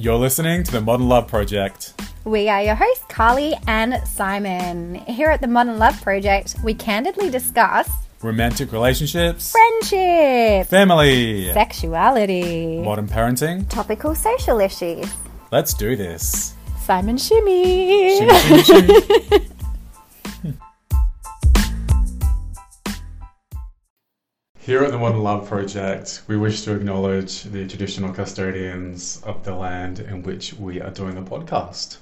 [0.00, 2.00] You're listening to the Modern Love Project.
[2.24, 4.94] We are your hosts, Carly and Simon.
[4.94, 7.90] Here at the Modern Love Project, we candidly discuss
[8.22, 13.68] Romantic relationships, friendship, family, sexuality, modern parenting.
[13.68, 15.12] topical social issues.
[15.50, 16.54] Let's do this.
[16.80, 18.18] Simon Shimmy.
[18.18, 19.47] Shimmy, shimmy, shimmy.
[24.68, 29.54] Here at the Modern Love Project, we wish to acknowledge the traditional custodians of the
[29.54, 31.96] land in which we are doing the podcast.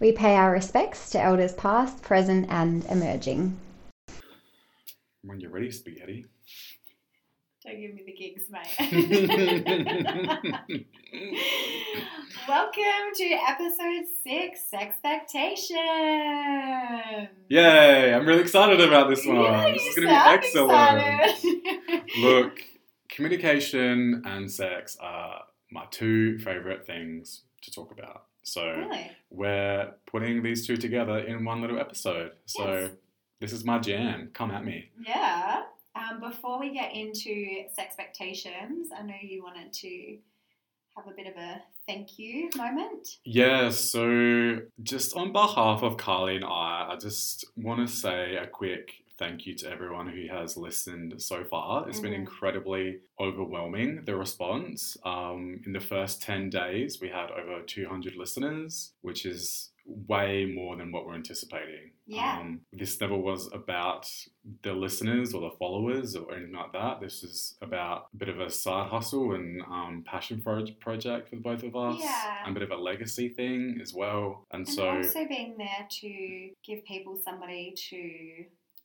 [0.00, 3.56] We pay our respects to elders past, present, and emerging.
[5.22, 6.26] When you're ready, spaghetti.
[7.64, 8.66] Don't give me the gigs, mate.
[12.48, 15.78] Welcome to episode six, Sexpectations.
[17.48, 18.12] Yay!
[18.14, 19.42] I'm really excited about this one.
[19.42, 20.20] Yeah, this is going to be
[21.46, 22.10] excellent.
[22.18, 22.60] Look,
[23.08, 28.24] communication and sex are my two favorite things to talk about.
[28.42, 29.12] So really?
[29.30, 32.32] we're putting these two together in one little episode.
[32.46, 32.90] So Yes.
[33.40, 34.30] this is my jam.
[34.34, 34.90] Come at me.
[35.06, 35.62] Yeah.
[36.02, 40.18] Um, before we get into Sexpectations, I know you wanted to
[40.96, 43.08] have a bit of a thank you moment.
[43.24, 48.46] Yeah, so just on behalf of Carly and I, I just want to say a
[48.46, 51.88] quick thank you to everyone who has listened so far.
[51.88, 52.16] It's been Mhm.
[52.16, 54.96] incredibly overwhelming, the response.
[55.04, 60.76] Um, in the first 10 days, we had over 200 listeners, which is way more
[60.76, 61.90] than what we're anticipating.
[62.06, 62.38] Yeah.
[62.40, 64.06] Um, this never was about
[64.62, 67.00] the listeners or the followers or anything like that.
[67.00, 71.36] This is about a bit of a side hustle and um, passion pro- project for
[71.36, 72.36] both of us, Yeah.
[72.46, 74.46] and a bit of a legacy thing as well.
[74.52, 78.44] And, And so, also being there to give people somebody to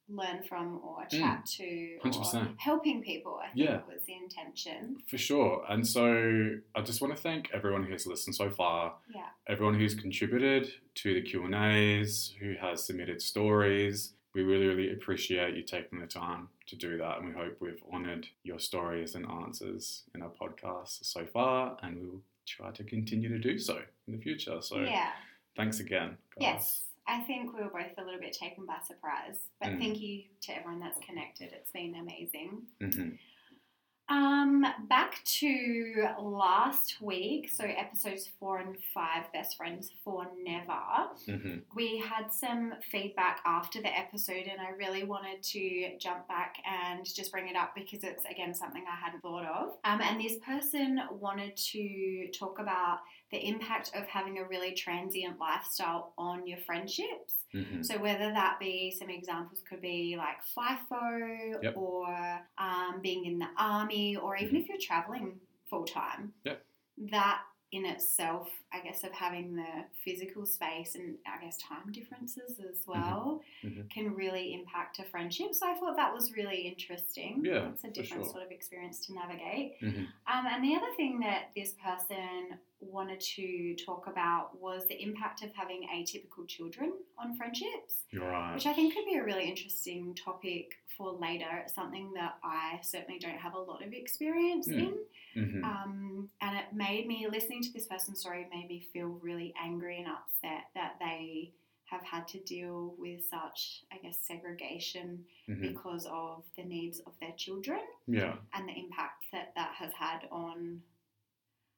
[0.10, 1.18] learn from or hmm.
[1.18, 2.56] chat to, 100%.
[2.58, 3.40] helping people.
[3.44, 3.82] I think Yeah.
[3.88, 4.98] was the intention.
[5.08, 5.66] for sure.
[5.70, 8.96] And so, I just want to thank everyone who has listened so far.
[9.14, 9.30] Yeah.
[9.48, 14.14] everyone who's contributed to the Q and A's, who has submitted stories.
[14.34, 17.82] We really, really appreciate you taking the time to do that, and we hope we've
[17.92, 22.84] honoured your stories and answers in our podcast so far, and we will try to
[22.84, 24.62] continue to do so in the future.
[24.62, 25.12] So, yeah.
[25.56, 26.18] thanks again.
[26.40, 26.42] Guys.
[26.42, 26.87] Yes.
[27.08, 29.40] I think we were both a little bit taken by surprise.
[29.62, 29.80] But Mm.
[29.80, 31.54] thank you to everyone that's connected.
[31.54, 32.68] It's been amazing.
[32.82, 33.10] hmm
[34.10, 41.10] Um, back to last week, so episodes four and five, Best Friends for Never.
[41.26, 46.56] hmm We had some feedback after the episode, and I really wanted to jump back
[46.66, 49.78] and just bring it up because it's again something I hadn't thought of.
[49.84, 53.00] Um, and this person wanted to talk about
[53.32, 57.34] the impact of having a really transient lifestyle on your friendships.
[57.52, 61.74] hmm So whether that be some examples could be like FIFO Yep.
[61.78, 62.08] or
[62.58, 65.40] um, being in the army or even if you're traveling
[65.70, 66.34] full time.
[66.46, 66.64] Yep.
[67.12, 67.42] That
[67.74, 69.66] in itself, I guess, of having the
[70.06, 73.90] physical space and I guess time differences as well Mhm.
[73.90, 75.54] can really impact a friendship.
[75.54, 77.42] So I thought that was really interesting.
[77.44, 78.32] Yeah, It's a different sure.
[78.32, 79.76] sort of experience to navigate.
[79.82, 85.02] hmm Um, and the other thing that this person wanted to talk about was the
[85.02, 88.54] impact of having atypical children on friendships, right.
[88.54, 91.46] which I think could be a really interesting topic for later.
[91.64, 94.80] It's something that I certainly don't have a lot of experience Mm.
[94.80, 94.98] in.
[95.34, 99.54] hmm Um, and it made me, listening to this person's story, made me feel really
[99.62, 101.52] angry and upset that they
[101.86, 107.14] have had to deal with such, I guess, segregation hmm because of the needs of
[107.20, 108.36] their children Yeah.
[108.54, 110.82] and the impact that that has had on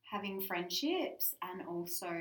[0.10, 2.12] having friendships and also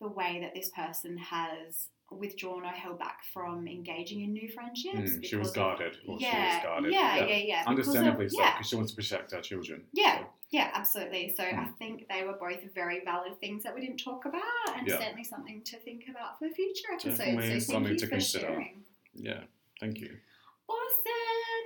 [0.00, 5.12] the way that this person has withdrawn or held back from engaging in new friendships.
[5.12, 5.94] Mm, she was of- guarded.
[6.04, 6.92] She yeah, was guarded.
[6.92, 7.60] yeah, yeah, yeah.
[7.62, 9.84] of- Understandably so, yeah, because she wants to protect our children.
[9.92, 10.18] Yeah.
[10.20, 11.32] So, yeah, absolutely.
[11.36, 11.76] So I Mm.
[11.78, 14.42] think they were both very valid things that we didn't talk about,
[14.76, 14.98] and Yeah.
[14.98, 17.18] certainly something to think about for future episodes.
[17.18, 18.46] Definitely so thank something you to for consider.
[18.46, 18.84] sharing.
[19.14, 19.44] yeah.
[19.78, 20.18] Thank you.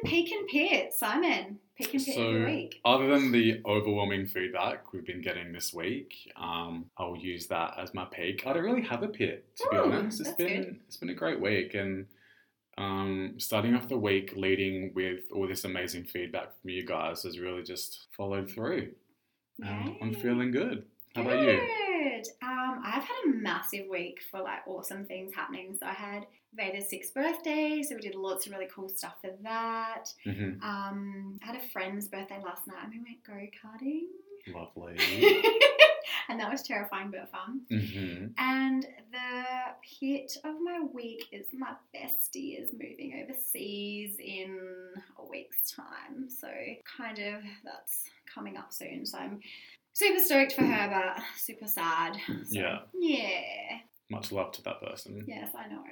[0.04, 1.58] Peak and pit, Simon.
[1.76, 2.80] Peak and pit every So, week.
[2.84, 7.94] other than the overwhelming feedback we've been getting this week, um, I'll use that as
[7.94, 8.46] my peak.
[8.46, 10.20] I don't really have a pit, to be honest.
[10.20, 10.80] It's been good.
[10.86, 12.06] it's been a great week, and
[12.78, 17.38] um, starting off the week leading with all this amazing feedback from you guys has
[17.38, 18.90] really just followed through,
[19.62, 20.84] and I'm feeling good.
[21.16, 21.60] How about you?
[22.24, 22.46] Good.
[22.46, 25.76] Um, I've had a massive week for like awesome things happening.
[25.78, 29.30] So I had Vader's sixth birthday, so we did lots of really cool stuff for
[29.42, 30.06] that.
[30.24, 34.02] hmm Um, I had a friend's birthday last night and we went go karting.
[34.54, 34.96] Lovely.
[36.28, 37.60] and that was terrifying but fun.
[37.70, 39.44] hmm And the
[39.82, 44.58] hit of my week is my bestie is moving overseas in
[45.18, 46.28] a week's time.
[46.28, 46.48] So
[46.98, 49.06] kind of that's coming up soon.
[49.06, 49.40] So I'm
[49.94, 52.16] super stoked for her, but super sad.
[52.26, 52.78] So, Yeah.
[52.92, 53.78] Yeah.
[54.10, 55.24] Much love to that person.
[55.26, 55.82] Yes, I know.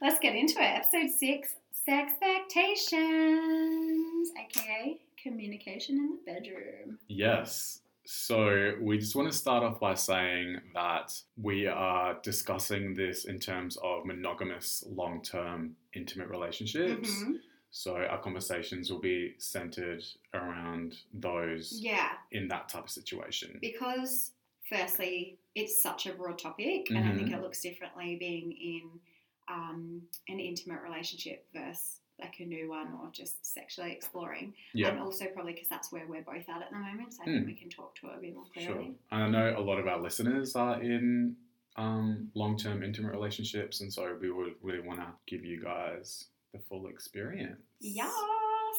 [0.00, 0.84] Let's get into it.
[0.84, 1.56] Episode six
[1.88, 6.98] Sexpectations, aka communication in the bedroom.
[7.08, 7.80] Yes.
[8.04, 13.38] So we just want to start off by saying that we are discussing this in
[13.38, 17.10] terms of monogamous, long term, intimate relationships.
[17.22, 17.34] Mhm.
[17.70, 20.02] So our conversations will be centered
[20.34, 23.58] around those Yeah, in that type of situation.
[23.60, 24.32] because
[24.68, 29.00] firstly, it's such a broad topic, and I think it looks differently being in
[29.48, 34.52] um, an intimate relationship versus like a new one or just sexually exploring.
[34.74, 34.88] Yeah.
[34.88, 37.44] And also probably because that's where we're both at at the moment, so I think
[37.44, 37.46] Mm.
[37.46, 38.72] we can talk to it a bit more Sure.
[38.74, 38.94] clearly.
[39.12, 41.36] And I know a lot of our listeners are in
[41.76, 46.26] um, long term intimate relationships, and so we would really want to give you guys
[46.52, 47.60] the full experience.
[47.80, 48.12] Yes,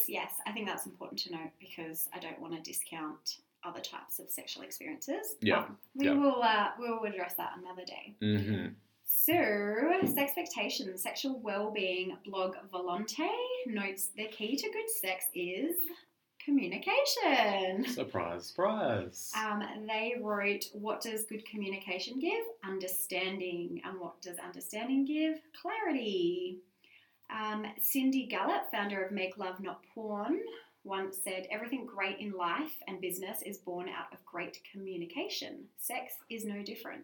[0.07, 4.19] yes, I think that's important to note because I don't want to discount other types
[4.19, 5.35] of sexual experiences.
[5.41, 6.13] Yeah, Um, we yeah.
[6.13, 8.15] will uh, we will address that another day.
[8.21, 8.67] hmm
[9.05, 9.33] So,
[10.17, 13.29] expectations, Sexual well-being blog Volonté
[13.67, 15.75] notes the key to good sex is
[16.43, 17.85] communication.
[17.93, 19.31] Surprise, surprise.
[19.37, 22.43] Um, they wrote, What does good communication give?
[22.63, 23.81] Understanding.
[23.83, 25.39] And what does understanding give?
[25.61, 26.59] Clarity.
[27.29, 30.39] Um, Cindy Gallop, founder of Make Love Not Porn,
[30.83, 35.65] once said, Everything great in life and business is born out of great communication.
[35.77, 37.03] Sex is no different.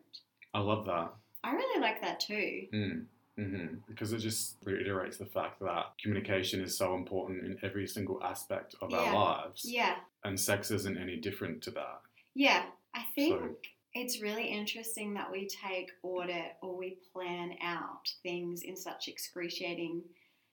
[0.53, 1.11] I love that.
[1.43, 2.67] I really like that too.
[2.73, 3.05] Mm.
[3.37, 8.23] hmm Because it just reiterates the fact that communication is so important in every single
[8.23, 8.97] aspect of Yeah.
[8.97, 9.65] our lives.
[9.69, 12.01] Yeah, And sex isn't any different to that.
[12.33, 12.65] yeah.
[12.95, 13.55] I think So-
[13.95, 20.03] it's really interesting that we take audit or we plan out things in such excruciating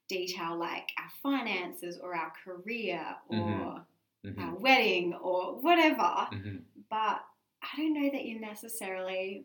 [0.08, 3.84] detail, like our finances or our career or Mhm.
[4.24, 6.28] hmm our wedding or whatever.
[6.30, 6.58] hmm
[6.88, 7.24] But
[7.62, 9.44] I don't know that you necessarily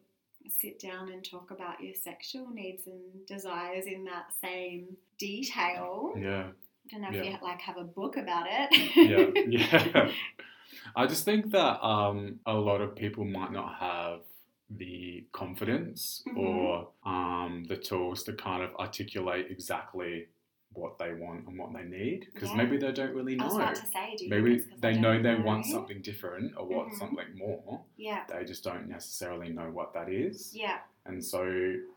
[0.50, 6.14] sit down and talk about your sexual needs and desires in that same detail.
[6.18, 6.48] Yeah.
[6.50, 7.32] I don't know if Yeah.
[7.32, 8.70] you like have a book about it.
[8.96, 10.12] yeah, yeah.
[10.96, 14.22] I just think that um, a lot of people might not have
[14.70, 16.38] the confidence Mhm.
[16.38, 20.28] or um, the tools to kind of articulate exactly
[20.74, 22.58] what they want and what they need because Yeah.
[22.58, 23.48] maybe they don't really know.
[23.50, 26.94] say, do Maybe they don't know they want something different or want Mhm.
[26.98, 27.84] something more.
[27.96, 30.80] Yeah, They just don't necessarily know what that is, yeah.
[31.06, 31.44] and so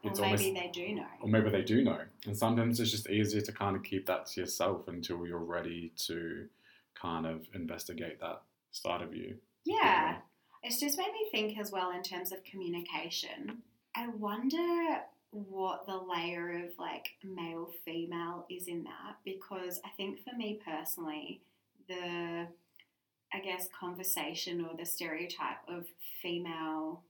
[0.04, 1.06] it's Or maybe almost they do know.
[1.20, 2.00] or maybe they do know.
[2.26, 5.92] And sometimes it's just easier to kind of keep that to yourself until you're ready
[6.06, 6.48] to
[6.94, 9.36] kind of investigate that side of you.
[9.64, 10.18] Yeah.
[10.62, 13.62] It's just made me think as well in terms of communication.
[13.96, 15.00] I wonder
[15.30, 20.60] what the layer of like male female is in that because I think for me
[20.64, 21.40] personally,
[21.88, 22.46] the
[23.32, 25.86] I guess conversation or the stereotype of
[26.20, 27.02] female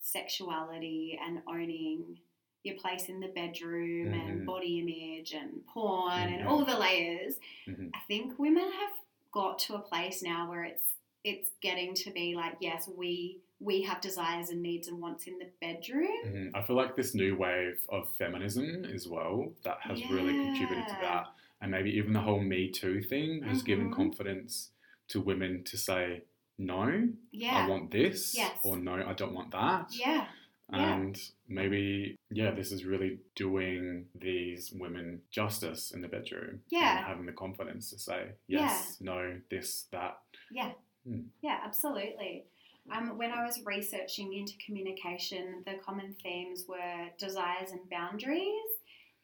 [0.00, 2.18] sexuality and owning
[2.64, 4.28] your place in the bedroom Mhm.
[4.28, 6.46] and body image and porn and Mhm.
[6.48, 7.38] all the layers.
[7.66, 7.90] Mhm.
[7.94, 8.92] I think women have
[9.30, 10.95] got to a place now where it's
[11.26, 15.38] it's getting to be like yes we we have desires and needs and wants in
[15.38, 16.50] the bedroom Mhm.
[16.54, 20.96] I feel like this new wave of feminism as well that has really contributed to
[21.00, 21.24] that,
[21.60, 23.94] and maybe even the whole Me Too thing has given Mhm.
[23.94, 24.70] confidence
[25.08, 26.22] to women to say
[26.58, 27.08] no,
[27.44, 28.58] I want this, Yes.
[28.64, 29.86] or no, I don't want that.
[29.94, 30.28] yeah
[30.72, 30.94] Yeah.
[30.96, 31.16] And
[31.46, 36.62] maybe, yeah, this is really doing these women justice in the bedroom.
[36.70, 36.96] Yeah.
[36.98, 40.18] And having the confidence to say yes, no, this, that.
[40.50, 40.72] yeah
[41.06, 41.20] Hmm.
[41.42, 42.44] yeah absolutely
[42.90, 48.50] um, when I was researching into communication, the common themes were desires and boundaries,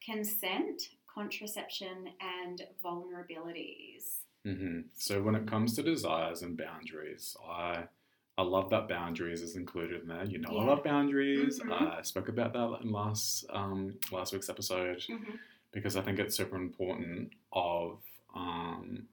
[0.04, 4.22] consent, contraception, and vulnerabilities.
[4.44, 7.84] hmm So when it comes to desires and boundaries, I
[8.38, 10.24] I love that boundaries is included in there.
[10.24, 11.60] You know, I love boundaries.
[11.60, 11.98] Mhm.
[11.98, 15.04] I spoke about that in last um, last week's episode.
[15.72, 18.02] because I think it's super important of
[18.34, 19.06] um,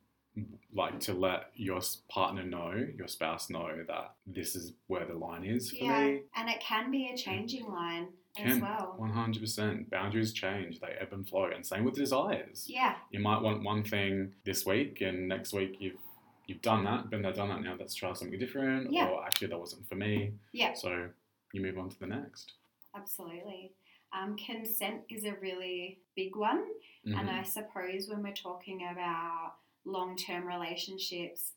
[0.74, 1.80] like to let your
[2.10, 6.22] partner know, your spouse know that this is where the line is for Yeah, me.
[6.36, 8.94] and it can be a changing line as Can well.
[8.98, 12.66] one hundred percent boundaries change; they ebb and flow, and same with desires.
[12.70, 15.98] Yeah, You might want one thing this week, and next week you've
[16.46, 17.62] you've done that, been there, done that.
[17.62, 19.06] Now let's try something different, Yeah.
[19.08, 20.34] or actually that wasn't for me.
[20.52, 21.10] yeah, So
[21.54, 22.54] you move on to the next.
[22.96, 23.72] absolutely.
[24.12, 26.66] Um, consent is a really big one,
[27.06, 27.40] and Mhm.
[27.40, 29.54] I suppose when we're talking about
[29.92, 31.52] long term relationships,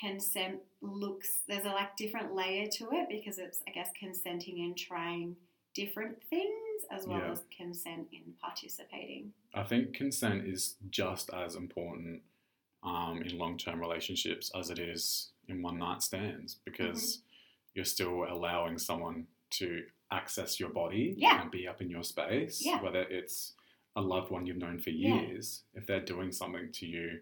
[0.00, 4.76] consent looks there's a like different layer to it because it's I guess consenting and
[4.76, 5.36] trying
[5.74, 6.50] different things
[6.90, 7.32] as well Yeah.
[7.32, 9.32] as consent in participating.
[9.54, 12.22] I think consent is just as important
[12.82, 17.22] um, in long term relationships as it is in one night stands because
[17.74, 21.40] you're still allowing someone to access your body Yeah.
[21.42, 22.82] and be up in your space, Yeah.
[22.82, 23.54] whether it's
[23.96, 27.20] a loved one you've known for years, if they're doing something to you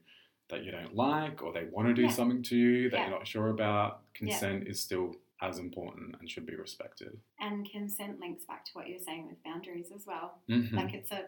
[0.52, 2.10] that you don't like or they want to do Yeah.
[2.10, 3.08] something to you that Yeah.
[3.08, 7.18] you're not sure about, consent is still as important and should be respected.
[7.40, 10.40] And consent links back to what you were saying with boundaries as well.
[10.48, 10.72] Mhm.
[10.72, 11.24] Like it's a,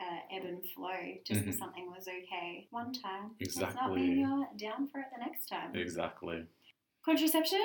[0.00, 0.96] a ebb and flow.
[1.24, 1.58] Just because Mhm.
[1.58, 5.74] something was okay one time does not mean you're down for it the next time.
[5.74, 6.46] Exactly.
[7.04, 7.60] Contraception?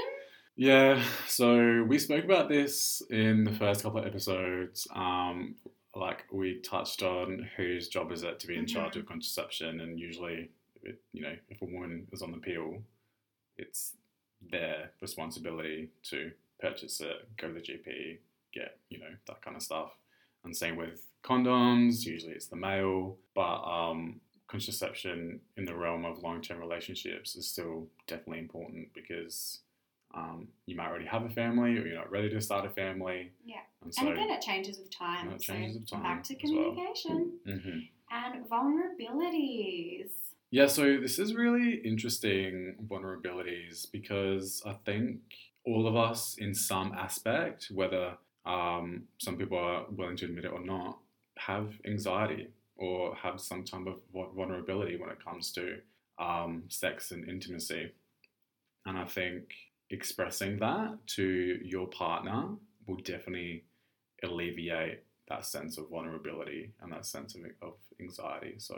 [0.56, 4.88] Yeah, so we spoke about this in the first couple of episodes.
[4.92, 5.56] Um,
[5.96, 9.02] like we touched on whose job is it to be in charge Mhm.
[9.02, 10.50] of contraception, and usually,
[10.84, 12.78] it, you know, if a woman is on the pill,
[13.58, 13.94] it's
[14.52, 18.18] their responsibility to purchase it, go to the GP,
[18.54, 19.92] get you know that kind of stuff.
[20.44, 22.06] And same with condoms.
[22.06, 27.88] Usually, it's the male, but um, contraception in the realm of long-term relationships is still
[28.08, 29.60] definitely important because
[30.14, 33.32] um, you might already have a family or you're not ready to start a family.
[33.46, 33.56] Yeah.
[33.84, 35.28] And so, and again, it changes with time.
[35.28, 36.64] and it so changes with time back to as well.
[36.72, 37.88] communication Mhm.
[38.12, 40.12] and vulnerabilities.
[40.54, 45.18] Yeah, so this is really interesting vulnerabilities because I think
[45.66, 48.14] all of us, in some aspect, whether
[48.46, 51.00] um, some people are willing to admit it or not,
[51.40, 54.02] have anxiety or have some type of
[54.36, 55.80] vulnerability when it comes to
[56.20, 57.92] um, sex and intimacy.
[58.86, 59.56] And I think
[59.90, 62.50] expressing that to your partner
[62.86, 63.64] will definitely
[64.22, 68.54] alleviate that sense of vulnerability and that sense of, of anxiety.
[68.60, 68.76] So,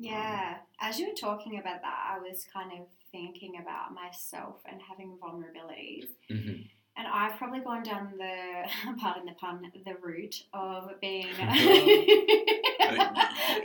[0.00, 0.58] Yeah.
[0.80, 5.16] As you were talking about that, I was kind of thinking about myself and having
[5.22, 6.08] vulnerabilities.
[6.30, 6.68] mhm.
[6.96, 8.68] And I've probably gone down the,
[9.00, 11.28] pardon the pun, the route of being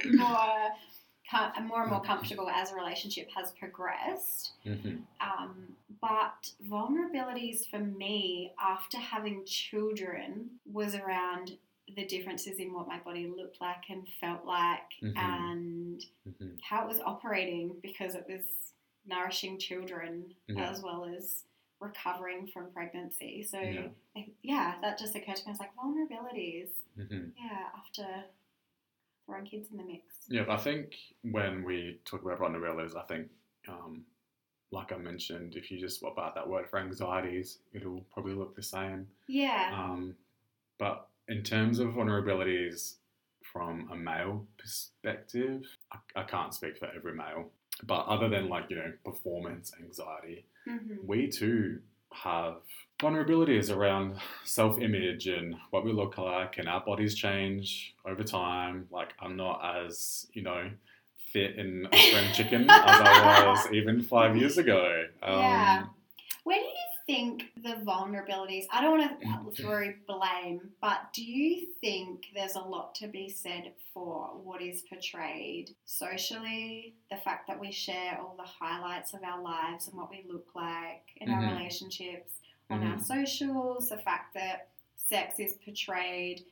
[0.06, 0.72] more,
[1.68, 4.52] more and more comfortable as a relationship has progressed.
[4.66, 5.02] Mhm.
[5.20, 11.58] Um, but vulnerabilities for me after having children was around
[11.96, 15.18] the differences in what my body looked like and felt like Mhm.
[15.18, 16.60] and Mhm.
[16.62, 18.74] how it was operating because it was
[19.06, 20.70] nourishing children Yeah.
[20.70, 21.44] as well as
[21.80, 23.44] recovering from pregnancy.
[23.44, 23.90] So Yeah.
[24.16, 25.48] I- yeah, that just occurred to me.
[25.48, 26.70] I was like vulnerabilities.
[26.98, 27.34] Mhm.
[27.38, 28.26] Yeah, after
[29.26, 30.26] throwing kids in the mix.
[30.30, 33.30] Yeah, I think when we talk about vulnerabilities, I think,
[33.68, 34.06] um,
[34.72, 38.56] like I mentioned, if you just swap out that word for anxieties, it'll probably look
[38.56, 39.10] the same.
[39.28, 39.72] Yeah.
[39.78, 40.18] Um,
[40.78, 42.96] but in terms of vulnerabilities
[43.42, 47.50] from a male perspective, I, I can't speak for every male.
[47.84, 51.80] But other than like, you know, performance anxiety, hmm we too
[52.14, 52.56] have
[53.00, 54.16] vulnerabilities around
[54.46, 58.88] self image and what we look like, and our bodies change over time.
[58.92, 60.70] Like, I'm not as, you know,
[61.32, 65.06] fit in a spring chicken as I was even five years ago.
[65.22, 65.84] Um, Yeah.
[66.44, 68.66] Where do you think the vulnerabilities?
[68.72, 69.50] I don't want Mm-hmm.
[69.50, 74.62] to throw blame, but do you think there's a lot to be said for what
[74.62, 76.96] is portrayed socially?
[77.12, 80.48] The fact that we share all the highlights of our lives and what we look
[80.56, 81.58] like in our Mhm.
[81.58, 83.04] relationships on our Mhm.
[83.04, 86.46] socials, the fact that sex is portrayed,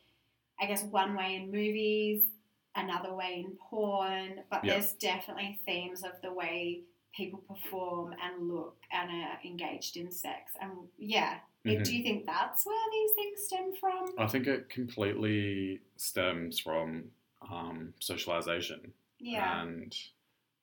[0.60, 2.30] I guess, one way in movies,
[2.76, 4.74] another way in porn, but Yeah.
[4.74, 6.84] there's definitely themes of the way
[7.16, 10.54] people perform and look and are engaged in sex.
[10.62, 11.84] And yeah, Mhm.
[11.84, 14.14] do you think that's where these things stem from?
[14.18, 17.12] I think it completely stems from
[17.50, 19.62] um, socialization Yeah.
[19.64, 19.98] and,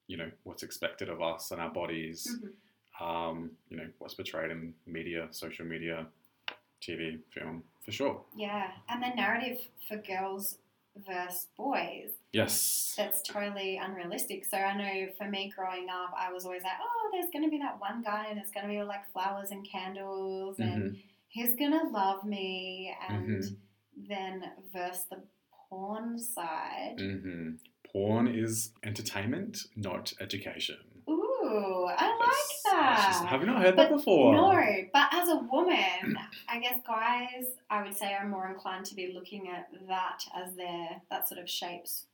[0.07, 2.39] you know, what's expected of us and our bodies.
[2.41, 2.55] Mhm.
[3.05, 6.07] Um, you know, what's portrayed in media, social media,
[6.81, 8.25] TV, film, for sure.
[8.37, 8.73] Yeah.
[8.89, 10.59] And the narrative for girls
[11.07, 12.11] versus boys.
[12.33, 12.95] Yes.
[12.97, 14.45] that's totally unrealistic.
[14.45, 17.51] So I know for me growing up, I was always like, oh, there's going to
[17.51, 20.83] be that one guy and it's going to be all like flowers and candles and
[20.93, 21.03] Mhm.
[21.29, 22.95] he's going to love me.
[23.09, 23.57] And Mhm.
[24.09, 25.23] then versus the
[25.69, 26.97] porn side.
[26.99, 27.53] hmm
[27.93, 30.98] Porn is entertainment, not education.
[31.49, 33.27] Ooh, I like that.
[33.29, 34.35] have you not heard that before?
[34.35, 38.95] No, but as a woman, I guess guys, I would say, are more inclined to
[38.95, 42.05] be looking at that as their that sort of shapes.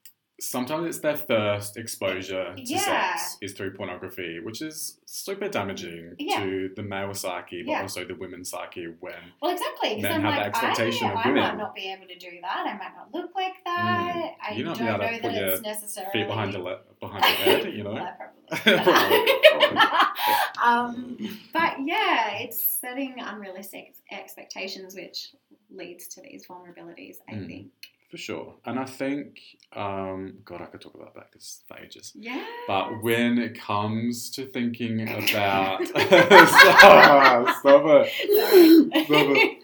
[0.41, 2.79] Sometimes it's their first exposure to Yeah.
[3.15, 6.41] sex is through pornography, which is super damaging Yeah.
[6.45, 7.83] to the male psyche, but Yeah.
[7.83, 9.91] also the women's psyche when Well, exactly.
[9.91, 12.19] Because Men I'm have like, the expectation I, of I might not be able to
[12.19, 12.67] do that.
[12.67, 14.35] I might not look like that.
[14.43, 17.73] I You're not don't know that it's necessarily feet behind your le- behind your head,
[17.73, 17.93] you know.
[17.95, 18.35] Well, probably.
[18.85, 19.79] Probably.
[20.63, 21.17] um,
[21.53, 25.31] but yeah, it's setting unrealistic expectations, which
[25.71, 27.17] leads to these vulnerabilities.
[27.29, 27.47] I Mm.
[27.47, 27.73] think.
[28.11, 28.55] For sure.
[28.65, 29.41] And I think,
[29.73, 32.13] um, God, I could talk about that because for ages.
[32.15, 32.45] Yeah.
[32.67, 35.89] But when it comes to thinking about, stop,
[37.59, 39.63] stop it, stop it.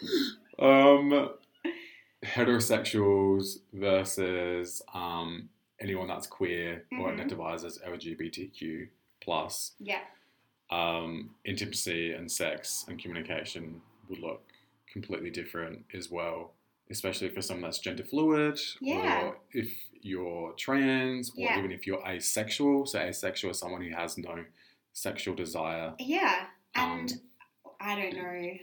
[0.58, 1.30] Um,
[2.24, 5.48] heterosexuals versus um,
[5.80, 7.12] anyone that's queer or Mhm.
[7.14, 8.88] identifies as LGBTQ
[9.20, 10.00] plus, yeah.
[10.70, 14.42] um, intimacy and sex and communication would look
[14.92, 16.52] completely different as well.
[16.90, 19.28] Especially for someone that's gender fluid, Yeah.
[19.28, 21.58] or if you're trans, or Yeah.
[21.58, 22.86] even if you're asexual.
[22.86, 24.44] So asexual is someone who has no
[24.92, 25.94] sexual desire.
[25.98, 26.48] Yeah.
[26.74, 27.20] And Um,
[27.80, 28.58] I don't know,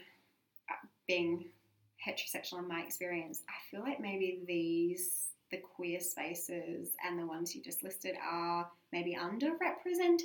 [1.08, 1.50] being
[2.06, 7.56] heterosexual in my experience, I feel like maybe these, the queer spaces and the ones
[7.56, 10.22] you just listed are maybe underrepresented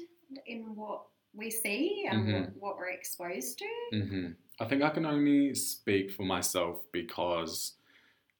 [0.47, 2.33] in what we see and Mhm.
[2.35, 3.69] what, what we're exposed to.
[3.93, 7.77] hmm I think I can only speak for myself because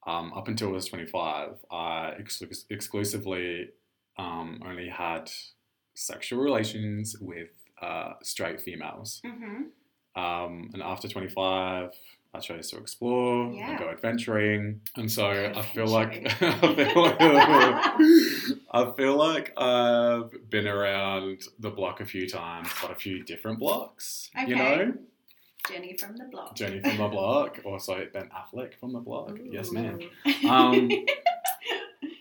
[0.05, 3.69] um, up until I was 25, I exclu- exclusively
[4.17, 5.31] um, only had
[5.95, 7.49] sexual relations with
[7.81, 9.21] uh, straight females.
[9.25, 10.21] Mm-hmm.
[10.21, 11.89] Um, and after 25,
[12.35, 13.69] I chose to explore Yeah.
[13.71, 14.81] and go adventuring.
[14.95, 21.69] And so I feel like I feel like I feel like I've been around the
[21.69, 24.29] block a few times, but a few different blocks.
[24.47, 24.93] You know,
[25.69, 26.55] Jenny from the block.
[26.55, 29.37] Jenny from the block, also Ben Affleck from the block.
[29.51, 29.99] Yes, ma'am.
[30.49, 30.89] Um,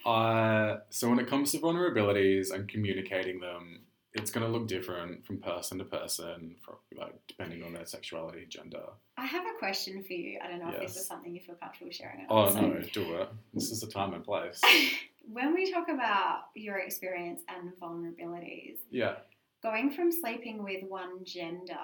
[0.04, 3.80] I so when it comes to vulnerabilities and communicating them,
[4.14, 8.46] it's going to look different from person to person, from, like depending on their sexuality,
[8.48, 8.82] gender.
[9.16, 10.38] I have a question for you.
[10.44, 12.26] I don't know if this is something you feel comfortable sharing.
[12.28, 12.48] Oh.
[12.50, 13.28] No, do it.
[13.54, 14.60] This is the time and place.
[15.32, 19.14] when we talk about your experience and vulnerabilities, Yeah.
[19.62, 21.78] going from sleeping with one gender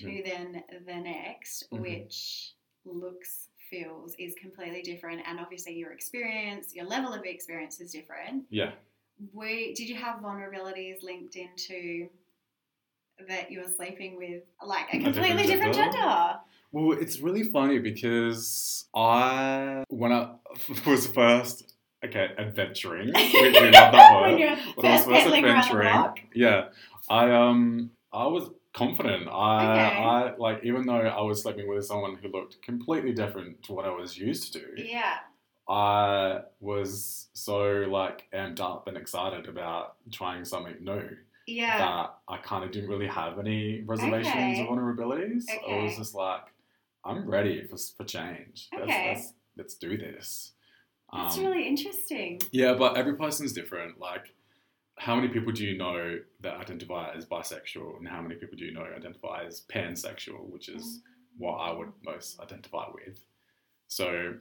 [0.00, 0.24] to Mhm.
[0.24, 1.80] then the next, Mhm.
[1.80, 7.90] which looks, feels is completely different, and obviously your experience, your level of experience is
[7.92, 8.46] different.
[8.50, 8.72] Yeah.
[9.32, 12.08] We did you have vulnerabilities linked into
[13.28, 15.92] that you were sleeping with like a different completely different gender?
[15.92, 16.38] gender?
[16.72, 20.34] Well, it's really funny because I, when I
[20.86, 24.38] was first, okay, adventuring, we, we love that word.
[24.40, 26.68] when when I was first adventuring, yeah,
[27.08, 29.28] I um, I was confident.
[29.28, 29.96] I, Okay.
[29.96, 33.84] I like even though I was sleeping with someone who looked completely different to what
[33.84, 34.62] I was used to.
[34.76, 35.16] Yeah.
[35.68, 41.78] I was so like amped up and excited about trying something new Yeah.
[41.78, 44.62] that I kind of didn't really have any reservations Okay.
[44.66, 45.44] or vulnerabilities.
[45.48, 45.60] Okay.
[45.80, 46.42] I was just like,
[47.04, 48.68] I'm ready for, for change.
[48.72, 49.08] Let's, Okay.
[49.14, 50.52] let's, let's do this.
[51.12, 52.40] That's Um, really interesting.
[52.52, 54.00] yeah, but every person's different.
[54.00, 54.34] Like,
[55.02, 58.64] how many people do you know that identify as bisexual, and how many people do
[58.64, 61.00] you know identify as pansexual, which is
[61.38, 63.18] what I would most identify with.
[63.88, 64.34] So,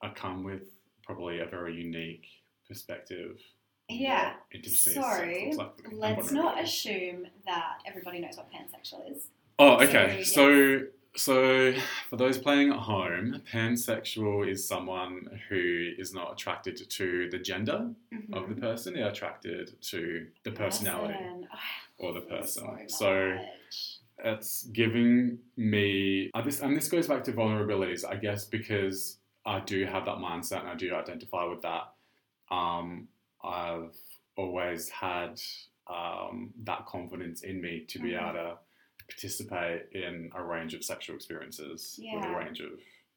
[0.00, 0.62] I come with
[1.02, 2.26] probably a very unique
[2.68, 3.40] perspective.
[3.88, 4.34] Yeah.
[4.34, 9.10] what intimacy So, and sex looks like Let's not assume that everybody knows what pansexual
[9.10, 9.30] is.
[9.58, 10.22] Oh, okay.
[10.22, 10.80] So, So,
[11.16, 11.72] so
[12.08, 17.90] for those playing at home, pansexual is someone who is not attracted to the gender
[18.32, 18.60] of the Mhm.
[18.60, 21.48] person; they're attracted to the personality Person.
[21.52, 22.88] Oh, or the I love this person.
[22.88, 23.44] so So
[24.24, 29.84] it's giving me this, and this goes back to vulnerabilities, I guess, because I do
[29.86, 31.92] have that mindset and I do identify with that.
[32.50, 33.08] Um,
[33.42, 33.96] I've
[34.36, 35.40] always had
[35.86, 38.20] um, that confidence in me to be Mhm.
[38.22, 38.58] able to
[39.08, 42.70] participate in a range of sexual experiences with a range of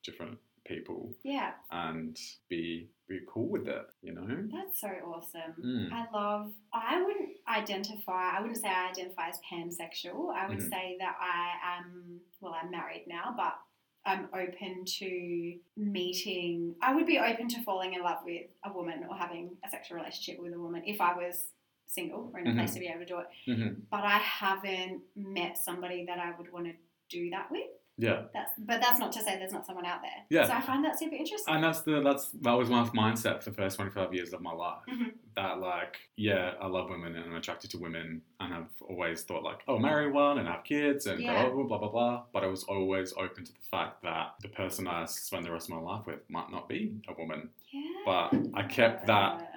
[0.04, 2.18] different people yeah, and
[2.50, 4.26] be be cool with it, you know?
[4.54, 5.54] that's so awesome.
[5.62, 5.92] Mm.
[5.92, 6.52] I love.
[6.74, 8.38] I wouldn't identify.
[8.38, 10.34] I wouldn't say I identify as pansexual.
[10.34, 10.70] I would Mhm.
[10.70, 12.22] say that I am.
[12.40, 13.60] Well, I'm married now, but
[14.06, 16.76] I'm open to meeting.
[16.82, 19.98] I would be open to falling in love with a woman or having a sexual
[19.98, 21.52] relationship with a woman if I was
[21.92, 22.56] single or in a Mhm.
[22.58, 23.28] place to be able to do it.
[23.48, 23.82] Mhm.
[23.90, 26.74] But I haven't met somebody that I would want to
[27.10, 27.68] do that with.
[27.98, 28.24] Yeah.
[28.34, 30.26] That's, but that's not to say there's not someone out there.
[30.30, 30.46] Yeah.
[30.48, 31.54] So I find that super interesting.
[31.54, 34.42] And that's the that's that was my mindset for the first twenty five years of
[34.42, 34.82] my life.
[34.90, 35.12] Mhm.
[35.36, 39.44] That like, yeah, I love women and I'm attracted to women, and I've always thought
[39.44, 41.44] like, oh, marry one and have kids and Yeah.
[41.50, 42.24] blah, blah blah blah blah.
[42.34, 45.70] But I was always open to the fact that the person I spend the rest
[45.70, 47.50] of my life with might not be a woman.
[47.72, 47.82] yeah.
[48.06, 49.51] But I kept that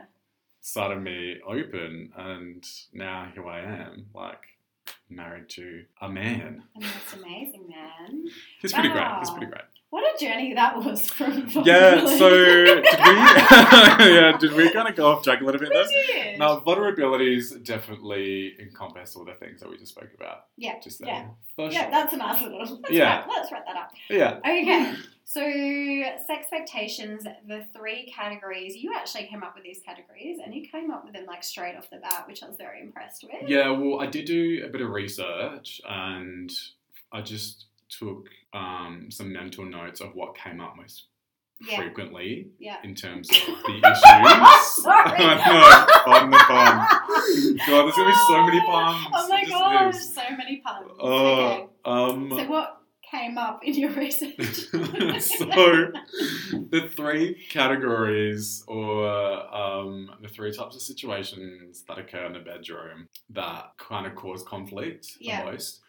[0.66, 4.40] side of me open, and now here I am, like
[5.10, 6.62] married to a man.
[6.74, 8.24] And that's amazing, man.
[8.60, 9.06] He's pretty great.
[9.20, 9.62] He's pretty great.
[9.90, 11.46] What a journey that was from.
[11.64, 12.88] Yeah, so did we?
[14.16, 16.36] yeah, did we kind of go off track a little bit there?
[16.38, 20.46] Now, vulnerabilities definitely encompass all the things that we just spoke about.
[20.56, 21.26] Yeah, Just yeah.
[21.54, 21.90] For Yeah, sure.
[21.92, 22.58] that's a nice little.
[22.58, 23.18] Let's Yeah.
[23.18, 23.90] Wrap, let's wrap that up.
[24.10, 24.38] yeah.
[24.38, 24.94] Okay,
[25.24, 28.76] so Sexpectations, the three categories.
[28.76, 31.76] You actually came up with these categories, and you came up with them like straight
[31.76, 33.48] off the bat, which I was very impressed with.
[33.48, 36.52] Yeah, well, I did do a bit of research and
[37.12, 41.04] I just took um, some mental notes of what came up most
[41.60, 41.76] Yeah.
[41.78, 42.76] frequently Yeah.
[42.84, 44.02] in terms of the issues.
[44.82, 45.16] Sorry.
[45.18, 46.86] Pardon the pun.
[47.66, 49.06] God, there's going to be so many puns.
[49.14, 50.90] Oh my gosh, so many puns.
[50.98, 51.66] Oh, okay.
[51.84, 52.80] um, So what
[53.14, 54.34] came up in your research?
[55.20, 55.92] so
[56.70, 59.06] the three categories or
[59.54, 64.42] um, the three types of situations that occur in the bedroom that kind of cause
[64.42, 65.44] conflict Yeah.
[65.44, 65.80] the most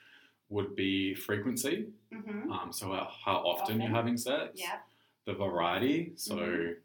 [0.50, 4.78] would be frequency hmm um, so how, how often, you're having sex Yeah,
[5.26, 6.76] the variety so Mhm.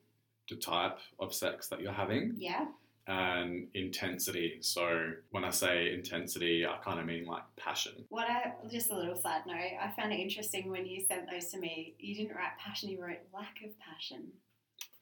[0.48, 2.66] the type of sex that you're having yeah.
[3.10, 8.52] And intensity so when i say intensity i kind of mean like passion What I
[8.70, 11.94] just a little side note, I found it interesting when you sent those to me.
[11.98, 14.28] You didn't write passion, you wrote lack of passion.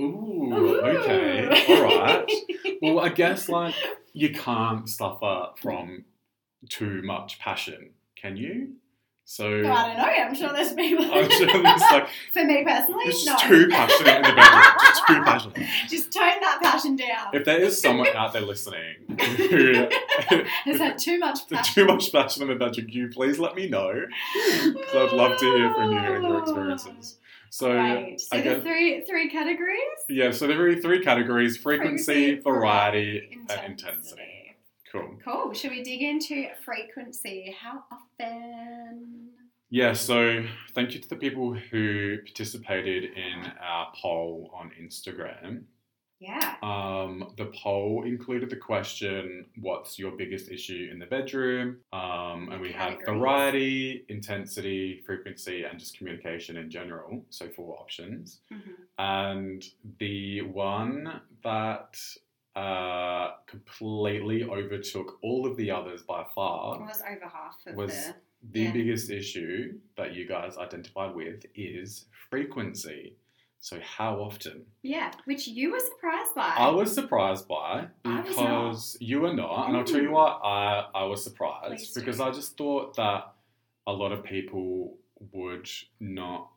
[0.00, 2.32] Ooh, okay all right
[2.80, 3.74] Well, I guess like
[4.14, 6.04] you can't suffer from
[6.70, 8.72] too much passion, can you?
[9.30, 10.04] So No, I don't know.
[10.04, 11.04] I'm sure there's people.
[11.04, 13.36] I'm sure there's like For me personally, it's no.
[13.36, 14.76] too passionate in the.
[14.80, 15.56] Just too passionate.
[15.90, 17.26] Just tone that passion down.
[17.34, 19.86] If there is someone out there listening who
[20.64, 21.74] Has had too much passion.
[21.74, 23.90] too much passion in the can you please let me know?
[24.34, 27.18] I'd love to hear from you and your experiences.
[27.50, 28.18] So right.
[28.18, 29.98] So I the guess three three categories.
[30.08, 34.22] yeah, so there are three categories: frequency, Frequency, variety, and intensity.
[34.92, 35.18] Cool.
[35.24, 35.52] Cool.
[35.52, 37.54] Should we dig into frequency?
[37.58, 39.30] How often?
[39.70, 45.64] Yeah, so thank you to the people who participated in our poll on Instagram.
[46.20, 46.54] Yeah.
[46.64, 51.76] Um, the poll included the question, What's your biggest issue in the bedroom?
[51.92, 57.24] Um, and we had variety, intensity, frequency, and just communication in general.
[57.30, 58.40] So, four options.
[58.50, 58.74] Mhm.
[58.98, 59.64] And
[59.98, 62.00] the one that
[62.56, 67.92] uh, completely overtook all of the others by far It was over half of Was-
[68.08, 68.14] the.
[68.52, 68.72] the Yeah.
[68.72, 73.16] biggest issue that you guys identified with is frequency.
[73.60, 74.66] So, how often?
[74.82, 76.54] Yeah, which you were surprised by.
[76.56, 80.12] I was surprised by because you were not, and I'll tell you Mm.
[80.12, 82.00] what, I, I was surprised Please do.
[82.00, 83.34] because I just thought that
[83.88, 84.96] a lot of people
[85.32, 86.50] would not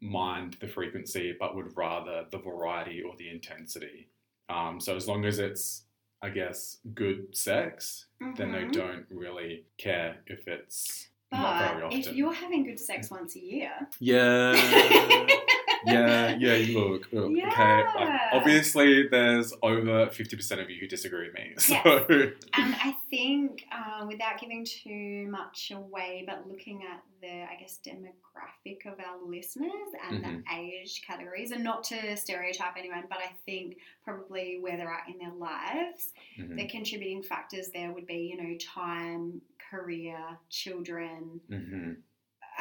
[0.00, 4.08] mind the frequency but would rather the variety or the intensity.
[4.48, 5.84] Um, so, as long as it's,
[6.22, 8.72] I guess, good sex, then they Mhm.
[8.72, 11.98] don't really care if it's not very But often.
[12.00, 14.52] if you're having good sex once a year, Yeah.
[15.86, 17.82] yeah, yeah, look, look okay.
[17.98, 18.28] Yeah.
[18.32, 21.54] Obviously, there's over 50% of you who disagree with me.
[21.58, 21.74] So,
[22.54, 27.78] And I think, uh, without giving too much away, but looking at the, I guess,
[27.86, 29.70] demographic of our listeners
[30.10, 30.36] and Mm-hmm.
[30.38, 35.08] the age categories, and not to stereotype anyone, but I think probably where they're at
[35.08, 39.40] in their lives, Mhm, the contributing factors there would be, you know, time,
[39.70, 40.18] career,
[40.50, 41.96] children, mhm.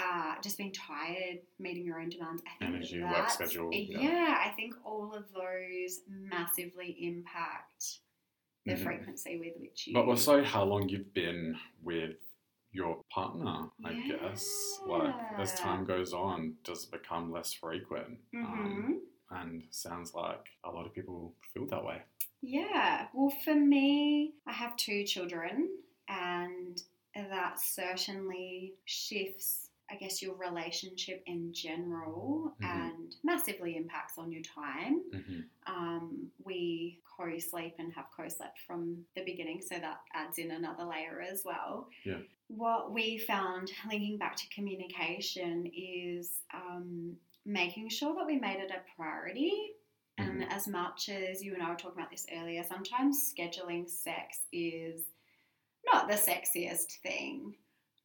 [0.01, 2.41] Uh, just being tired, meeting your own demands.
[2.45, 3.99] I think Energy, work schedule, Yeah.
[4.01, 4.43] yeah.
[4.45, 7.99] I think all of those massively impact
[8.65, 8.83] the Mhm.
[8.83, 9.93] frequency with which you.
[9.93, 12.17] But also, how long you've been with
[12.71, 14.79] your partner, I guess.
[14.87, 18.19] Like, as time goes on, does it become less frequent?
[18.31, 22.01] hmm Um, and sounds like a lot of people feel that way.
[22.41, 23.07] Yeah.
[23.13, 25.69] Well, for me, I have two children,
[26.07, 26.81] and
[27.13, 32.65] that certainly shifts, I guess, your relationship in general Mhm.
[32.69, 35.03] and massively impacts on your time.
[35.11, 35.49] Mhm.
[35.67, 40.51] Um, we co sleep and have co slept from the beginning, so that adds in
[40.51, 41.89] another layer as well.
[42.03, 42.21] Yeah.
[42.47, 48.71] What we found, linking back to communication, is um, making sure that we made it
[48.71, 49.73] a priority.
[50.17, 50.51] And Mm-hmm.
[50.51, 55.03] as much as you and I were talking about this earlier, sometimes scheduling sex is
[55.85, 57.55] not the sexiest thing.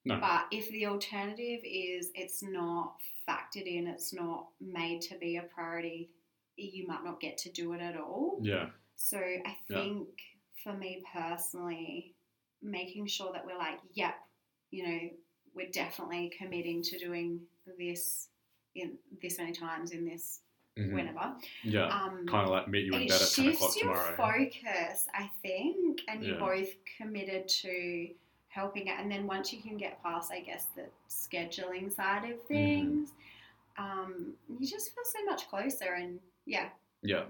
[0.07, 0.19] No.
[0.21, 2.95] But if the alternative is it's not
[3.29, 6.11] factored in, it's not made to be a priority,
[6.57, 8.39] you might not get to do it at all.
[8.41, 8.71] Yeah.
[8.95, 9.77] So I Yeah.
[9.83, 10.09] think
[10.63, 12.15] for me personally,
[12.63, 14.15] making sure that we're like, yep,
[14.71, 15.11] you know,
[15.55, 17.41] we're definitely committing to doing
[17.79, 18.29] this
[18.75, 20.43] in this many times in this
[20.77, 20.93] Mhm.
[20.93, 21.37] whenever.
[21.65, 21.87] Yeah.
[21.87, 24.07] Um, kind of like meet you in bed at 10 o'clock tomorrow.
[24.07, 28.15] shifts your focus, I think, and you're both committed to
[28.57, 28.95] helping it.
[28.99, 32.55] And then once you can get past, I guess, the scheduling side of Mm-hmm.
[32.55, 33.11] things,
[33.79, 35.93] um, you just feel so much closer.
[36.01, 36.69] And yeah,
[37.03, 37.25] Yeah.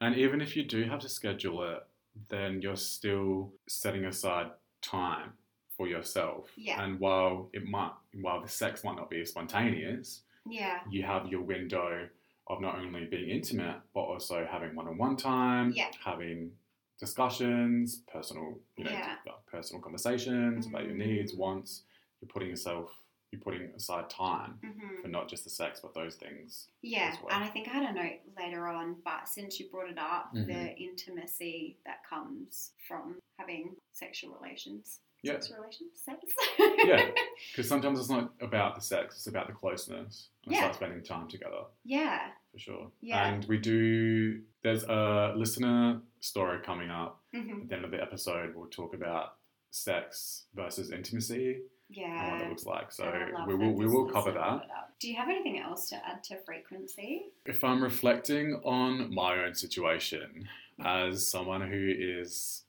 [0.00, 1.82] And even if you do have to schedule it,
[2.28, 4.48] then you're still setting aside
[4.80, 5.32] time
[5.76, 6.48] for yourself.
[6.56, 6.82] Yeah.
[6.82, 11.42] And while it might while the sex might not be spontaneous, yeah, you have your
[11.42, 12.08] window
[12.46, 15.90] of not only being intimate but also having one-on-one time, Yeah.
[16.04, 16.52] having
[17.00, 19.16] discussions, personal, you know, Yeah.
[19.50, 21.38] personal conversations about your needs, Mm.
[21.38, 21.82] wants.
[22.20, 22.92] You're putting yourself,
[23.32, 26.68] you're putting aside time hmm for not just the sex but those things.
[26.82, 27.10] yeah.
[27.14, 27.32] as well.
[27.34, 30.30] And I think I had a note later on, but since you brought it up,
[30.34, 30.76] the Mhm.
[30.78, 35.00] intimacy that comes from having sexual relations.
[35.22, 35.34] Yeah.
[35.34, 36.00] Sex relations?
[36.00, 36.34] Sex?
[36.58, 37.10] Yeah.
[37.52, 40.28] Because sometimes it's not about the sex; it's about the closeness.
[40.44, 40.60] And Yeah.
[40.60, 42.32] start spending time together yeah.
[42.52, 42.92] for sure.
[43.00, 43.26] Yeah.
[43.28, 44.42] And we do.
[44.62, 48.54] There's a listener story coming up hmm at the end of the episode.
[48.54, 49.34] We'll talk about
[49.70, 51.60] sex versus intimacy
[51.96, 52.46] and what Yeah.
[52.46, 52.92] it looks like.
[52.92, 54.38] So And I love we will we will cover that.
[54.40, 54.92] brought it up.
[54.98, 57.26] Do you have anything else to add to frequency?
[57.46, 60.48] If I'm reflecting on my own situation
[60.84, 62.64] as someone who is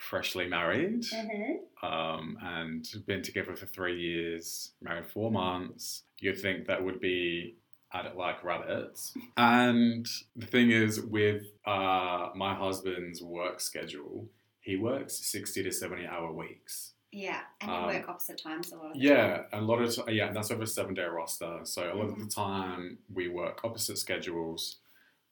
[0.00, 1.86] freshly married Mm-hmm.
[1.86, 7.56] um, and been together for three years, married four months, you'd think that would be
[7.94, 9.14] at it like rabbits.
[9.36, 14.26] And the thing is, with uh, my husband's work schedule,
[14.60, 16.92] he works 60 to 70 hour weeks.
[17.12, 17.42] Yeah.
[17.60, 19.46] And you Um, work opposite times a lot of the Yeah, time.
[19.52, 21.60] and a lot of t- yeah, and that's over a seven day roster.
[21.62, 22.24] So a lot of Mhm.
[22.24, 24.78] the time we work opposite schedules,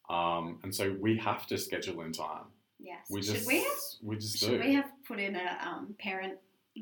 [0.08, 2.46] um, and so we have to schedule in time.
[2.78, 3.08] Yes.
[3.10, 3.72] We should just we have
[4.02, 4.60] we just should do.
[4.60, 6.38] we have put in a um, parent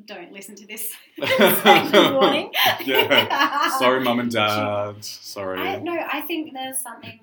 [0.06, 2.52] don't listen to this warning?
[2.84, 3.70] Yeah.
[3.78, 5.04] Sorry, mum and dad.
[5.04, 5.60] Sorry.
[5.60, 7.18] I, no, I think there's something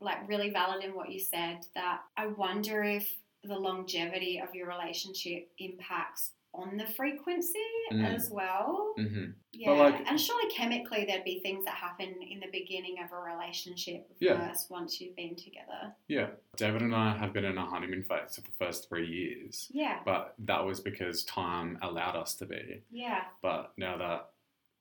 [0.00, 4.68] like really valid in what you said that I wonder if the longevity of your
[4.68, 7.58] relationship impacts on the frequency
[7.90, 8.14] Mm.
[8.14, 8.92] as well.
[8.96, 13.10] hmm Yeah, like- and surely chemically there'd be things that happen in the beginning of
[13.12, 14.48] a relationship Yeah.
[14.48, 15.94] versus once you've been together.
[16.08, 19.70] Yeah, David and I have been in a honeymoon phase for the first three years,
[19.72, 22.82] Yeah, but that was because time allowed us to be.
[22.90, 24.30] yeah, But now that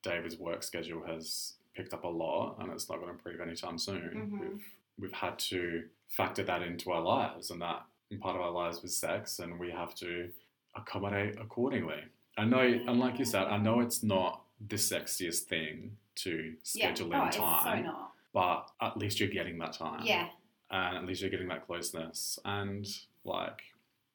[0.03, 3.77] David's work schedule has picked up a lot and it's not going to improve anytime
[3.77, 4.39] soon, Mhm.
[4.39, 7.83] we've we've had to factor that into our lives, and that
[8.19, 10.31] part of our lives was sex, and we have to
[10.75, 12.03] accommodate accordingly.
[12.37, 17.09] I know, and like you said, I know it's not the sexiest thing to schedule
[17.09, 17.19] yeah.
[17.19, 18.11] oh, in it's so time, not.
[18.33, 20.01] but at least you're getting that time.
[20.05, 20.27] Yeah,
[20.71, 22.87] and at least you're getting that closeness and
[23.25, 23.61] like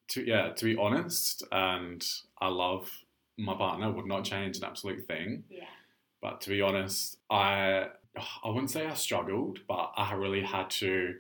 [0.09, 2.05] to yeah to be honest and
[2.41, 2.91] i love
[3.37, 5.65] my partner would not change an absolute thing yeah,
[6.23, 11.15] but to be honest i i wouldn't say i struggled but i really had to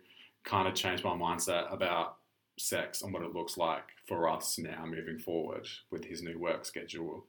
[0.44, 2.16] kind of change my mindset about
[2.58, 6.64] sex and what it looks like for us now moving forward with his new work
[6.64, 7.24] schedule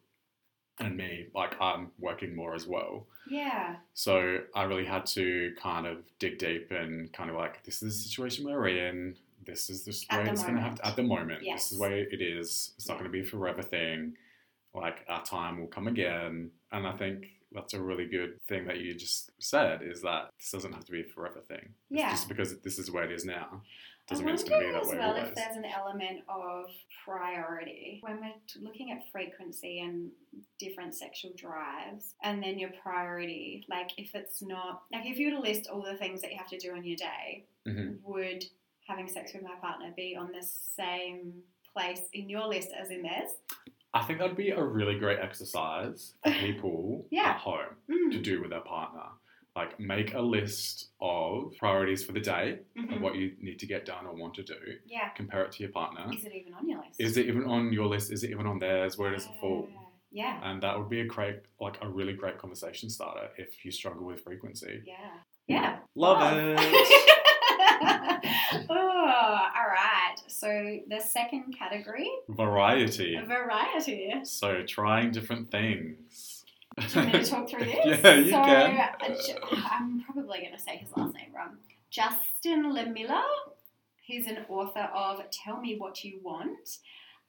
[0.79, 5.85] and me like i'm working more as well yeah, so I really had to kind
[5.85, 9.17] of dig deep and kind of like, this is the situation we're in.
[9.45, 11.41] This is the way it's going to have to, at the moment.
[11.43, 12.71] This is the way it is.
[12.77, 12.99] It's not Yeah.
[13.01, 14.15] going to be a forever thing.
[14.73, 16.51] Like our time will come again.
[16.71, 20.51] And I think that's a really good thing that you just said is that this
[20.51, 21.73] doesn't have to be a forever thing.
[21.91, 22.11] It's Yeah.
[22.11, 23.61] just because this is the way it is now.
[24.07, 25.27] Doesn't mean it's going to be that as way well always.
[25.29, 26.65] if there's an element of
[27.05, 30.09] priority when we're looking at frequency and
[30.59, 33.65] different sexual drives, and then your priority.
[33.69, 36.37] Like if it's not like if you were to list all the things that you
[36.37, 37.99] have to do in your day, Mhm.
[38.03, 38.43] would
[38.87, 41.43] having sex with my partner be on the same
[41.73, 43.31] place in your list as in theirs?
[43.93, 47.31] I think that'd be a really great exercise for people Yeah.
[47.31, 47.75] at home.
[47.89, 48.11] Mm.
[48.11, 49.09] to do with their partner.
[49.57, 52.95] Like make a list of priorities for the day Mhm.
[52.95, 54.53] of what you need to get done or want to do.
[54.85, 55.09] Yeah.
[55.09, 56.05] Compare it to your partner.
[56.13, 56.99] Is it even on your list?
[57.01, 58.11] Is it even on your list?
[58.11, 58.99] Is it even on theirs?
[58.99, 59.67] Where does it fall?
[60.11, 60.39] Yeah.
[60.43, 64.05] And that would be a great, like a really great conversation starter if you struggle
[64.05, 64.83] with frequency.
[64.85, 65.17] Yeah.
[65.47, 65.79] Yeah.
[65.95, 66.37] Love Love.
[66.37, 66.59] it.
[68.69, 70.15] oh, all right.
[70.27, 73.19] So the second category, Variety.
[73.25, 74.13] variety.
[74.23, 76.36] So trying different things.
[76.77, 77.99] Do you want me to talk through this?
[78.03, 78.89] Yeah, you so, can.
[79.71, 81.57] I'm probably going to say his last name wrong.
[81.89, 83.23] Justin Lehmiller.
[84.01, 86.77] He's an author of Tell Me What You Want.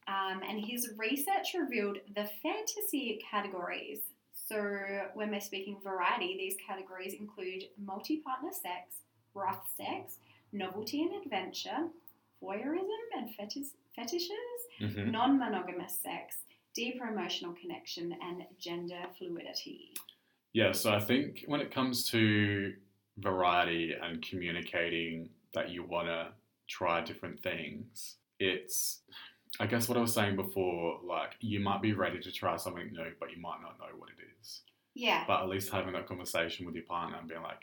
[0.07, 4.01] Um, and his research revealed the fantasy categories.
[4.49, 4.57] So,
[5.15, 8.97] when we're speaking variety, these categories include multi partner sex,
[9.35, 10.19] rough sex,
[10.53, 11.89] novelty and adventure,
[12.43, 14.31] voyeurism and fetish, fetishes,
[14.81, 15.11] Mhm.
[15.11, 16.37] non monogamous sex,
[16.75, 19.95] deeper emotional connection, and gender fluidity.
[20.53, 22.75] Yeah, so I think when it comes to
[23.19, 26.29] variety and communicating that you want to
[26.69, 29.01] try different things, it's,
[29.61, 32.91] I guess, what I was saying before like, you might be ready to try something
[32.93, 34.63] new, but you might not know what it is.
[34.95, 35.25] Yeah.
[35.27, 37.63] But at least having that conversation with your partner and being like,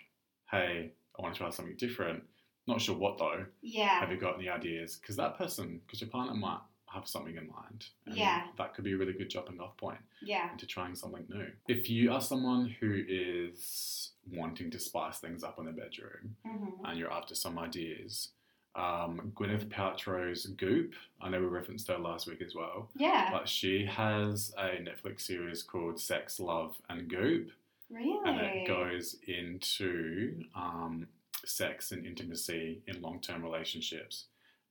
[0.49, 2.23] hey, I want to try something different.
[2.67, 3.45] Not sure what though.
[3.61, 3.99] Yeah.
[3.99, 4.97] Have you got any ideas?
[4.97, 6.61] Because that person, because your partner might
[6.95, 7.85] have something in mind.
[8.07, 8.47] Yeah.
[8.57, 10.51] That could be a really good jumping off point Yeah.
[10.51, 11.51] into trying something new.
[11.67, 16.83] If you are someone who is wanting to spice things up in the bedroom hmm
[16.85, 18.29] and you're after some ideas,
[18.75, 23.29] um, Gwyneth Paltrow's Goop, I know we referenced her last week as well, Yeah.
[23.31, 27.51] but she has a Netflix series called Sex, Love, and Goop,
[27.89, 28.19] really.
[28.25, 31.07] and it goes into um,
[31.45, 34.25] sex and intimacy in long term relationships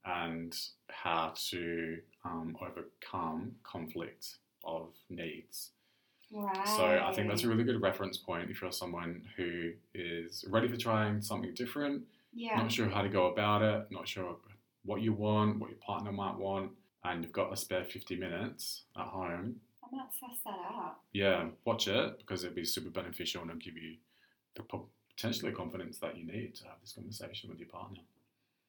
[0.05, 0.57] and
[0.88, 5.71] how to um, overcome conflict of needs.
[6.33, 6.67] Right.
[6.69, 10.69] So I think that's a really good reference point if you're someone who is ready
[10.69, 12.57] for trying something different, Yeah.
[12.57, 14.37] not sure how to go about it, not sure
[14.85, 16.73] what you want, what your partner might want,
[17.05, 19.57] and you've got a spare 50 minutes at home.
[19.83, 20.97] I might suss that out.
[21.12, 23.97] Yeah, watch it because it'll be super beneficial and it'll give you
[24.57, 28.01] the po- potentially confidence that you need to have this conversation with your partner.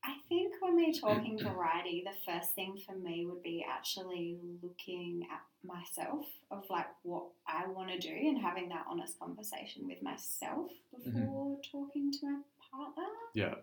[0.04, 0.45] I think
[0.76, 6.26] when we're talking variety, the first thing for me would be actually looking at myself
[6.52, 11.58] of like what I want to do and having that honest conversation with myself before
[11.72, 12.40] talking to my
[12.72, 13.04] partner.
[13.34, 13.56] Yeah,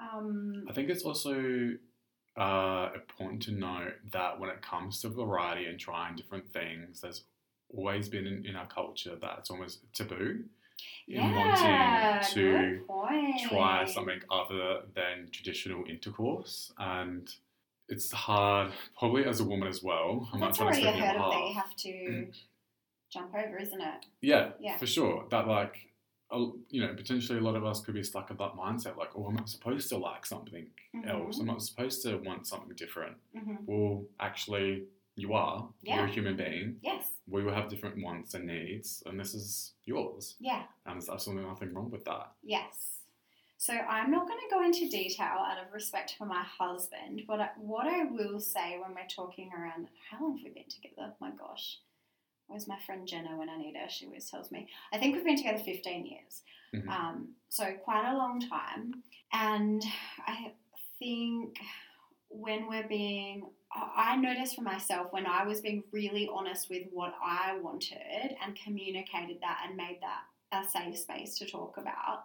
[0.00, 1.72] Um, I think it's also
[2.36, 7.24] uh, important to note that when it comes to variety and trying different things, there's
[7.74, 10.44] always been in, in our culture that it's almost taboo
[11.08, 12.80] in yeah, wanting to
[13.48, 16.72] try something other than traditional intercourse.
[16.78, 17.28] And
[17.88, 20.28] it's hard, probably as a woman as well.
[20.32, 22.26] I'm not That's already a hurdle that you have to
[23.10, 24.06] jump over, isn't it?
[24.20, 24.78] Yeah, Yeah.
[24.78, 25.26] for sure.
[25.30, 25.88] That like,
[26.70, 29.26] you know, potentially a lot of us could be stuck in that mindset, like, oh,
[29.26, 30.66] I'm not supposed to like something
[31.06, 31.38] else.
[31.38, 33.16] I'm not supposed to want something different.
[33.34, 34.84] hmm Well, actually,
[35.16, 35.68] you are.
[35.82, 36.76] You're a human being.
[36.82, 37.06] Yes.
[37.28, 40.36] We will have different wants and needs, and this is yours.
[40.40, 40.62] Yeah.
[40.86, 42.32] And there's absolutely nothing wrong with that.
[42.42, 42.98] Yes.
[43.58, 47.40] So I'm not going to go into detail out of respect for my husband, but
[47.40, 51.12] I, what I will say when we're talking around how long have we been together?
[51.20, 51.78] My gosh.
[52.48, 53.88] Where's my friend Jenna when I need her?
[53.88, 54.66] She always tells me.
[54.92, 56.42] I think we've been together 15 years.
[56.74, 56.88] Mhm.
[56.88, 59.04] Um, so quite a long time.
[59.32, 59.82] And
[60.26, 60.52] I
[60.98, 61.56] think
[62.32, 67.14] when we're being, I noticed for myself when I was being really honest with what
[67.24, 72.24] I wanted and communicated that and made that a safe space to talk about,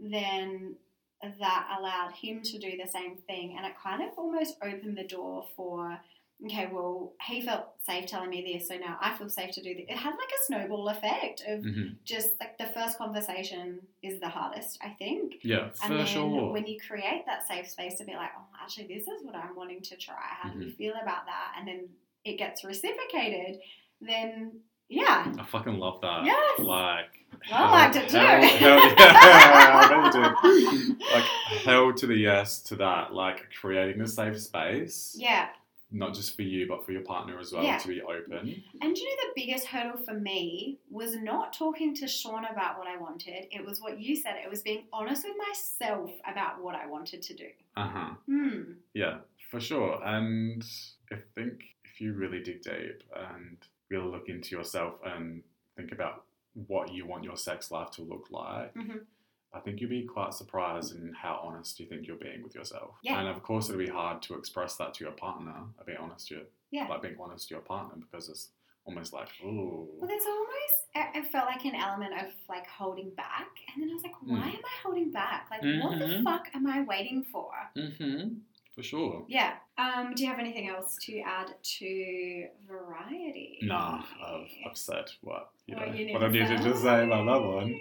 [0.00, 0.76] then
[1.22, 3.56] that allowed him to do the same thing.
[3.56, 5.98] And it kind of almost opened the door for,
[6.44, 9.74] okay, well, he felt safe telling me this, so now I feel safe to do
[9.74, 9.84] this.
[9.88, 11.96] It had like a snowball effect of Mhm.
[12.04, 15.36] just like the first conversation is the hardest, I think.
[15.42, 16.52] Yeah, And for then sure.
[16.52, 19.54] when you create that safe space to be like, oh, actually, this is what I'm
[19.56, 20.14] wanting to try.
[20.40, 21.54] How do you feel about that?
[21.58, 21.88] And then
[22.24, 23.60] it gets reciprocated,
[24.00, 25.30] then yeah.
[25.38, 26.24] I fucking love that.
[26.24, 26.58] Yes.
[26.60, 28.16] Like, I liked it too.
[28.16, 28.94] hell- hell- yeah,
[29.90, 31.04] I bet you do.
[31.12, 31.24] Like,
[31.64, 33.12] hell to the yes to that.
[33.12, 35.48] Like, creating a safe space, Yeah.
[35.90, 37.78] Not just for you, but for your partner as well, Yeah.
[37.78, 38.62] to be open.
[38.82, 42.78] And do you know the biggest hurdle for me was not talking to Sean about
[42.78, 43.46] what I wanted.
[43.50, 44.36] It was what you said.
[44.44, 47.48] It was being honest with myself about what I wanted to do.
[47.76, 48.10] Uh huh.
[48.26, 48.62] Hmm.
[48.92, 49.18] Yeah,
[49.50, 50.00] for sure.
[50.04, 50.62] And
[51.10, 53.56] I think if you really dig deep and
[53.88, 55.42] really look into yourself and
[55.76, 56.24] think about
[56.66, 59.06] what you want your sex life to look like, Mhm.
[59.52, 62.96] I think you'll be quite surprised in how honest you think you're being with yourself.
[63.02, 63.18] Yeah.
[63.18, 66.28] And of course, it'll be hard to express that to your partner, uh, be honest
[66.28, 66.86] to your, Yeah.
[66.86, 68.50] like being honest to your partner because it's
[68.84, 69.88] almost like, ooh.
[69.98, 73.48] Well, there's almost, I I felt like an element of like holding back.
[73.72, 74.58] And then I was like, why Mm.
[74.58, 75.48] am I holding back?
[75.50, 76.24] Like, what the Mhm.
[76.24, 77.50] fuck am I waiting for?
[77.76, 78.34] Mm-hmm.
[78.74, 79.24] For sure.
[79.28, 79.56] Yeah.
[79.76, 83.58] Um, do you have anything else to add to variety?
[83.62, 86.76] Nah, I've, I've said what, you know, What you need what I to needed to
[86.76, 87.80] say about that one.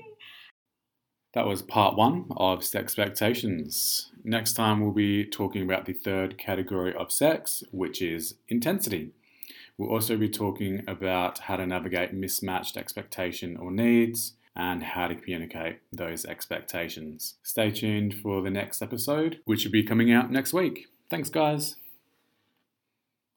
[1.38, 4.08] That was part one of Sexpectations.
[4.24, 9.12] Next time, we'll be talking about the third category of sex, which is intensity.
[9.78, 15.14] We'll also be talking about how to navigate mismatched expectation or needs and how to
[15.14, 17.36] communicate those expectations.
[17.44, 20.88] Stay tuned for the next episode, which will be coming out next week.
[21.08, 21.76] Thanks, guys.